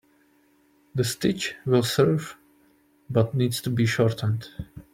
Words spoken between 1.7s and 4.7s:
serve but needs to be shortened.